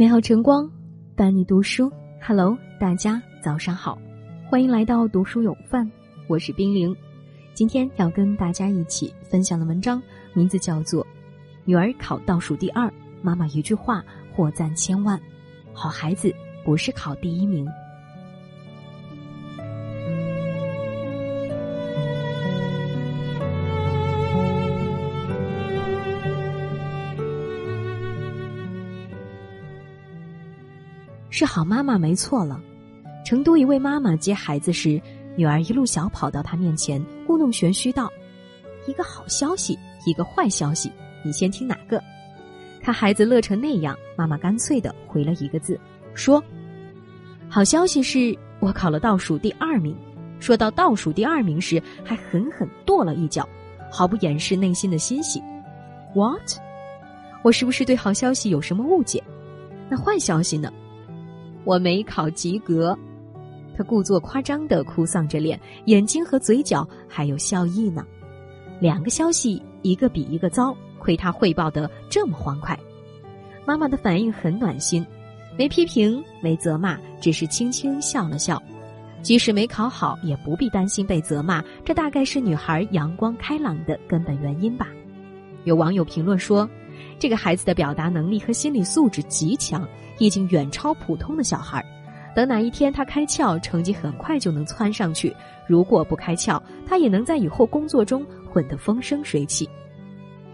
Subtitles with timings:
[0.00, 0.66] 美好晨光
[1.14, 1.92] 伴你读书
[2.26, 3.98] ，Hello，大家早上好，
[4.48, 5.86] 欢迎来到读书有范，
[6.26, 6.96] 我是冰凌。
[7.52, 10.02] 今天要跟大家一起分享的文章
[10.32, 11.04] 名字叫做
[11.66, 12.90] 《女儿考倒数第二，
[13.20, 14.02] 妈妈一句话
[14.32, 15.18] 获赞千万》，
[15.74, 17.68] 好孩子不是考第一名。
[31.30, 32.60] 是好妈妈没错了。
[33.24, 35.00] 成都一位妈妈接孩子时，
[35.36, 38.10] 女儿一路小跑到她面前，故弄玄虚道
[38.86, 40.90] ：“一个好消息，一个坏消息，
[41.22, 42.02] 你先听哪个？”
[42.82, 45.78] 看孩子乐成那样，妈妈干脆的回了一个字
[46.14, 46.42] ：“说。”
[47.48, 49.96] 好消息是我考了倒数第二名。
[50.40, 53.46] 说到倒数第二名时，还狠狠跺了一脚，
[53.90, 55.42] 毫不掩饰内心的欣喜。
[56.14, 56.58] What？
[57.42, 59.22] 我是不是对好消息有什么误解？
[59.90, 60.72] 那坏消息呢？
[61.64, 62.96] 我没考及格，
[63.76, 68.04] 他故作夸张的哭丧着脸，眼睛和嘴角还有笑意呢。
[68.80, 72.78] 两个消息，一个比一个糟，亏他汇报的这么欢快。
[73.66, 75.06] 妈妈的反应很暖心，
[75.58, 78.60] 没批评，没责骂，只是轻轻笑了笑。
[79.22, 84.88] 即使没考好，也不必担心被责骂，这大概是女孩阳光开朗的根本原因吧。
[85.64, 86.68] 有网友评论说。
[87.20, 89.86] 这个孩子的表达能力和心理素质极强，
[90.18, 91.84] 已经远超普通的小孩。
[92.34, 95.30] 等哪一天他开窍，成绩很快就能窜上去；
[95.68, 99.68] 如果不开窍，他也能在以后工作中混得风生水起。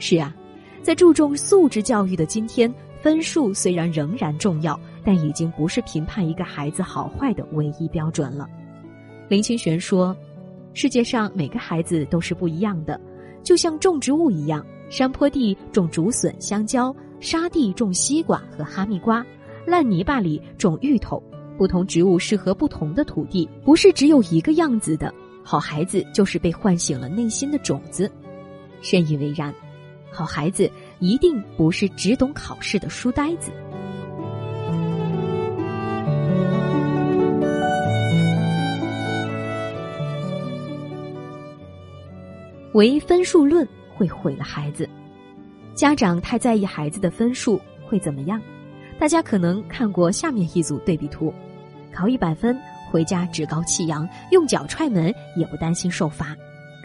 [0.00, 0.34] 是啊，
[0.82, 8.48] 在注重素质教育的今天，分数虽然仍然重要，但已经不是评判一个孩子好坏的唯一标准了。
[9.28, 10.16] 林清玄说
[10.74, 13.00] ：“世界上每个孩子都是不一样的，
[13.44, 19.24] 就像种植物一样。”山坡地种竹笋、香蕉，沙地种西瓜和哈密瓜，
[19.66, 21.22] 烂泥巴里种芋头。
[21.58, 25.12] 不同植物适合不同的土地，不是只有一个样子的。
[25.42, 28.10] 好孩子就是被唤醒了内心的种子，
[28.82, 29.54] 深以为然。
[30.10, 33.50] 好孩子一定不是只懂考试的书呆子。
[42.72, 43.66] 唯分数论。
[43.96, 44.88] 会毁了孩子，
[45.74, 48.40] 家长太在意孩子的分数会怎么样？
[48.98, 51.32] 大家可能看过下面一组对比图：
[51.92, 52.58] 考一百分
[52.90, 56.34] 回家趾高气扬，用脚踹门也不担心受罚；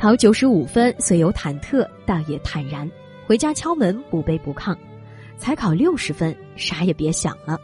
[0.00, 2.90] 考九十五分虽有忐忑，但也坦然，
[3.26, 4.74] 回家敲门不卑不亢；
[5.36, 7.60] 才考六十分，啥也别想了，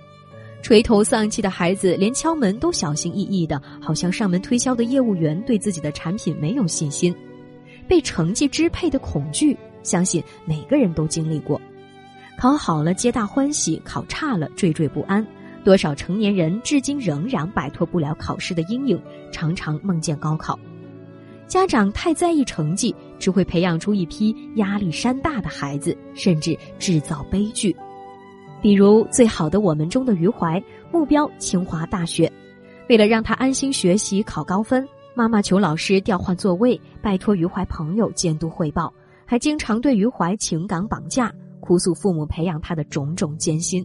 [0.63, 7.15] 垂头丧气的孩子连敲门都小心翼翼的，好像上门推销的业务员对自己的产品没有信心。
[7.89, 11.61] 被成绩支配的恐惧，相信每个人都经历过。
[12.39, 15.27] 考好了皆大欢喜，考差了惴惴不安。
[15.65, 19.03] 多少成年人至今仍然摆脱不了考试的阴影，
[19.33, 20.57] 常常梦见高考。
[21.49, 27.75] 家长太在意成绩，只会培养出一批压力山大的孩子，甚至制造悲剧。
[28.63, 32.31] 比如《最好的我们》中的余淮，目标清华大学，
[32.89, 34.87] 为了让他安心学习，考高分。
[35.17, 38.93] 妈妈求老师调换座位，拜托余淮朋友监督汇报，
[39.25, 43.83] 还经常对余淮情感绑架，哭诉父母培养他的种种艰辛。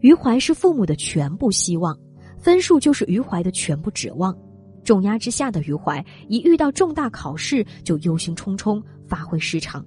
[0.00, 1.96] 余淮是父母的全部希望，
[2.36, 4.36] 分数就是余淮的全部指望。
[4.82, 9.86] 重压之下的余淮，一遇到重大考试就忧心忡忡，发挥失常。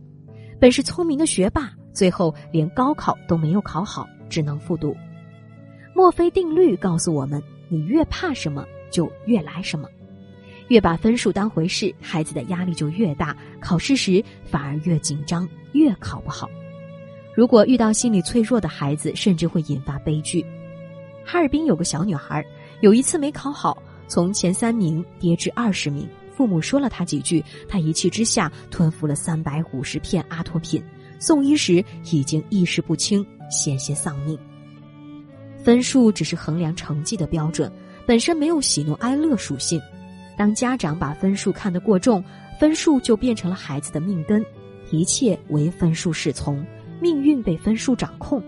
[0.58, 4.96] 本是聪明的学霸，最后连高考都没有考好，只能复读。
[5.94, 9.86] 墨菲定律告诉我们：你越怕什么，就越来什么。
[10.68, 16.50] 越把分数当回事，孩子的压力就越大，考试时反而越紧张，越考不好。
[17.36, 20.46] 如果遇到心理脆弱的孩子，甚至会引发悲剧。
[21.24, 22.44] 哈尔滨有个小女孩，
[22.82, 23.78] 有一次没考好，
[24.08, 30.84] 从前三名跌至二十名，父母说了她几句，她一气之下吞服了三百五十片阿托品，
[31.20, 34.38] 送医时已经意识不清，险些丧命。
[35.64, 37.72] 分数只是衡量成绩的标准，
[38.06, 39.82] 本身没有喜怒哀乐属性。
[40.38, 42.24] 当家长把分数看得过重，
[42.60, 44.44] 分数就变成了孩子的命根，
[44.92, 46.66] 一切为分数是从，
[47.02, 48.44] 命运被分数掌控。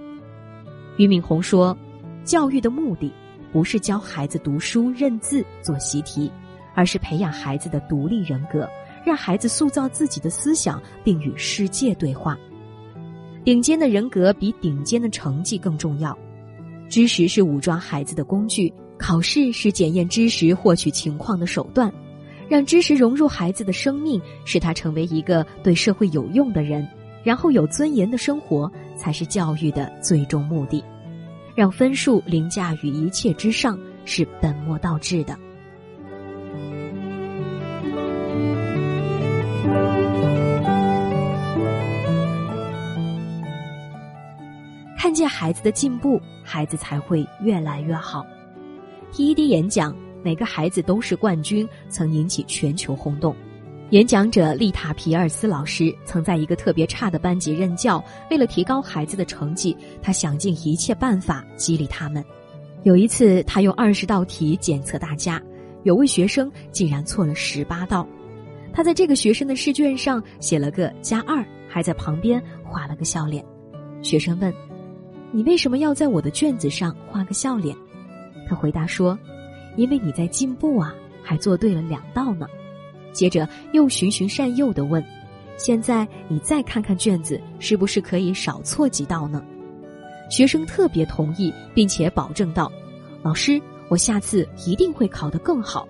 [0.98, 1.78] 俞敏洪说
[2.25, 3.13] ：“教育的目的
[3.51, 6.31] 不是教孩子读书认字做习题，
[6.75, 8.68] 而是培养孩子的独立人格，
[9.06, 12.38] 让孩子塑造自己的思想，并与世界对话。
[13.45, 16.18] 顶尖的人格比顶尖的成绩更重要，
[16.90, 21.94] 知识是武装孩子的工具。”考试是检验知识、获取情况的手段，
[22.50, 26.88] 让知识融入孩子的生命，使他成为一个对社会有用的人，
[27.24, 30.84] 然后有尊严的生活，才是教育的最终目的。
[31.56, 35.38] 让分数凌驾于一切之上是本末倒置的。
[44.98, 48.26] 看见孩子的进步，孩子才会越来越好。
[49.13, 53.36] TED 演讲，每个孩子都是冠军，曾引起全球轰动。
[53.92, 62.24] 演讲者丽塔·皮尔斯老师曾在一个特别差的班级任教，为了提高孩子的成绩，他想尽一切办法激励他们。
[62.83, 65.42] 有一次，他用二十道题检测大家，
[65.83, 68.06] 有位学生竟然错了十八道。
[68.74, 73.44] 他在这个学生的试卷上写了个加二，还在旁边画了个笑脸。
[74.01, 74.54] 学生问
[75.31, 77.74] ：“你为什么要在我的卷子上画个笑脸？”
[78.48, 79.18] 他回答说
[79.76, 82.48] ：“因为你在进步啊，还做对了两道呢。”
[83.12, 85.04] 接着又循循善诱的问
[85.58, 89.44] ：“现在你再看看卷子，是不是可以少错几道呢？”
[90.30, 92.72] 学生特别同意，并且保证道
[93.24, 95.88] ：“老师，我下次一定会考得更好。”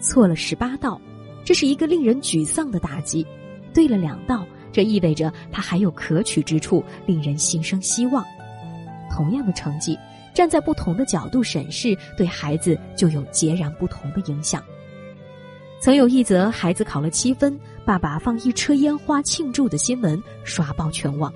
[0.00, 1.00] 错了十八道，
[1.44, 3.24] 这是一个令人沮丧的打击；
[3.72, 8.24] 对了两道，这意味着他还有可取之处，令人心生希望。
[9.20, 9.98] 同样的成绩，
[10.32, 14.64] 站在不同的角度审视，对孩子就有截然不同的影响。
[15.78, 21.30] 曾有一则孩子考了七分，爸爸放一车烟花庆祝的新闻刷爆全网，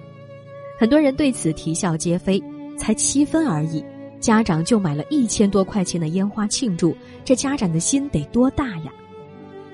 [0.78, 2.42] 很多人对此啼笑皆非。
[2.78, 3.84] 才七分而已，
[4.18, 8.90] 家长就买了一千多块钱的烟花庆祝，这家长的心得多大呀？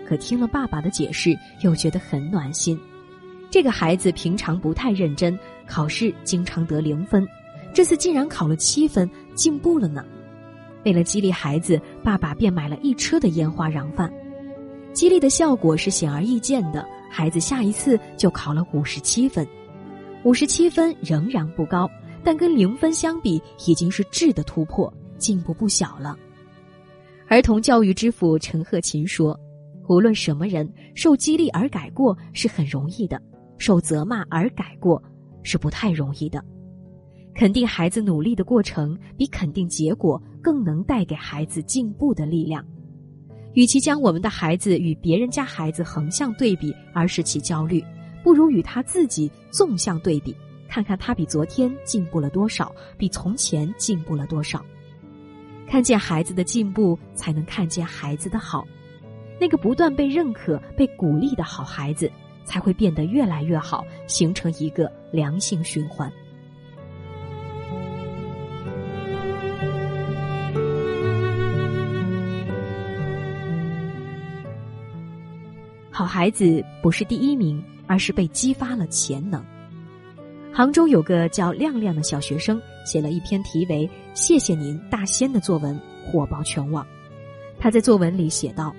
[0.05, 2.77] 可听了爸爸的解释，又觉得很暖心。
[3.51, 7.27] 这个孩子平常不太认真，考试经常得零分，
[7.73, 10.05] 这次竟然考了七分，进步了呢。
[10.85, 14.11] 为了激励孩子，爸爸便买了一车的烟花燃放。
[14.93, 19.47] 激励的效果是显而易见的，孩子下一次就考了五十七分，
[20.25, 21.89] 五十七分仍然不高，
[22.25, 26.19] 但跟零分相比已经是质的突破，进步不小了。
[27.29, 29.39] 儿童教育之父陈鹤琴说
[29.89, 33.21] ：“无论什么人，受激励而改过是很容易的，
[33.59, 35.01] 受责骂而改过
[35.45, 36.43] 是不太容易的。
[37.41, 42.63] 肯定孩子努力的过程，比肯定结果更能带给孩子进步的力量。”
[43.57, 47.83] 与其将我们的孩子与别人家孩子横向对比而使其焦虑，
[48.23, 50.37] 不如与他自己纵向对比，
[50.69, 54.63] 看看他比昨天进步了多少，比从前进步了多少。
[55.67, 58.69] 看见孩子的进步，才能看见孩子的好。
[59.41, 62.13] 那个不断被认可、被鼓励的好孩子，
[62.45, 66.13] 才会变得越来越好，形成一个良性循环。
[76.01, 79.45] 好孩子不是第一名，而是被激发了潜能。
[80.51, 86.87] 杭州有个叫亮亮的小学生，写了一篇题为《谢谢您大仙》的作文，火爆全网。
[87.59, 88.75] 他在作文里写道：“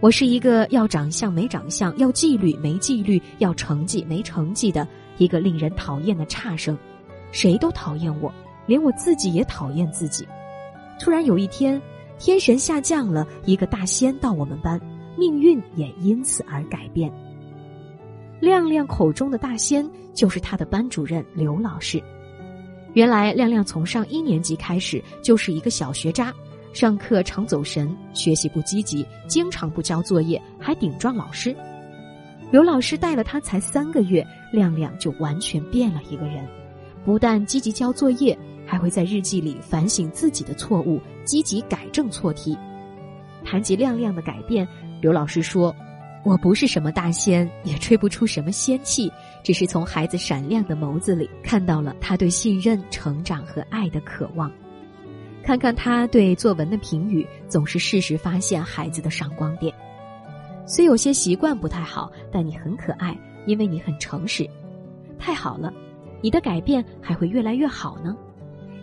[0.00, 4.86] 我是一个要长相没长相、要纪律没纪律、要成绩没成绩的
[5.16, 6.76] 一个令人讨厌的差生，
[7.32, 8.30] 谁都讨厌我，
[8.66, 10.28] 连我自己也讨厌自己。
[11.00, 11.80] 突然有一天，
[12.18, 14.78] 天神下降了，一个大仙到我们班。”
[15.16, 17.12] 命运也因此而改变。
[18.40, 22.02] 亮亮口中的大仙就是他的班主任刘老师。
[22.92, 26.32] 原来亮亮从上一年级开始就是一个小学渣，
[26.72, 31.54] 上课常走神，学习不积极，经常不交作业，还顶撞老师。
[32.50, 36.46] 刘老师带了他才三个月，亮亮就完全变了一个人，
[37.04, 42.56] 不但积极交作业，还会在日记里反省自己的错误，积极改正错题。
[43.44, 44.66] 谈及亮亮的改变。
[45.00, 45.74] 刘老师说
[46.24, 49.12] ：“我不是什么大仙，也吹不出什么仙气，
[49.42, 54.50] 只是从孩子闪亮的眸子里看到了他对信任、成长和爱的渴望。
[55.42, 59.72] 看看他对作文的评语，总是适时发现孩子的闪光点。
[60.66, 64.48] 虽有些习惯不太好，但你很可爱，因为你很诚实。
[65.18, 65.72] 太好了，
[66.20, 68.16] 你的改变还会越来越好呢。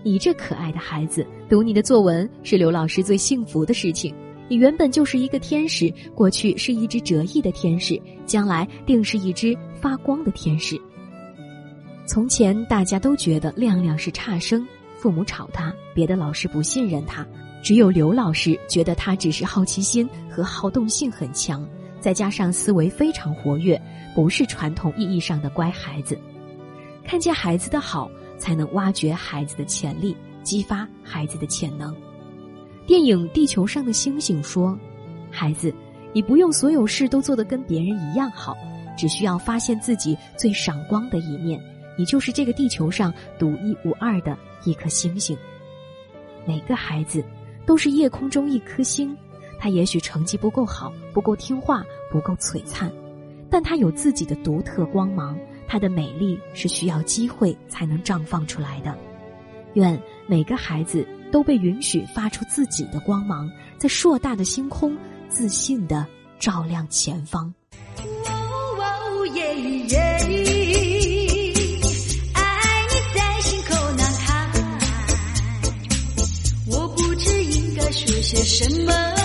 [0.04, 4.16] 你这可爱的孩子，读你的作文是刘老师最幸福的事情。”
[4.54, 10.80] 你原本就是一个天使，过去是一只折翼的天使，将来定是一只发光的天使。
[12.06, 14.64] 从前大家都觉得亮亮是差生，
[14.96, 17.26] 父母吵他，别的老师不信任他，
[17.64, 21.68] 只有刘老师觉得他只是好奇心和好动性很强，
[22.00, 23.82] 再加上思维非常活跃，
[24.14, 26.16] 不是传统意义上的乖孩子。
[27.04, 28.08] 看见孩子的好，
[28.38, 31.92] 才能挖掘孩子的潜力，激发孩子的潜能。
[32.86, 34.78] 电影《地球上的星星》说
[35.32, 35.74] ：“孩子，
[36.12, 38.58] 你不用所有事都做得跟别人一样好，
[38.98, 41.62] 只需要发现自己最闪光的一面，
[41.98, 45.38] 你就是这个地球上独一无二的一颗星星。
[46.46, 47.24] 每个孩子
[47.66, 49.16] 都是夜空中一颗星，
[49.58, 52.92] 他也许成绩不够好，不够听话，不够璀璨，
[53.50, 55.38] 但他有自己的独特光芒。
[55.66, 58.96] 他的美丽是需要机会才能绽放出来的。
[59.74, 63.50] 愿每个孩子都被允许发出自己的光芒，
[63.80, 64.96] 在硕大的星空
[65.28, 66.06] 自信的
[66.40, 67.52] 照亮前方。
[67.74, 69.32] 爱
[69.66, 69.88] 你
[73.16, 74.48] 在心口难开，
[76.68, 79.23] 我不知应该说些什么。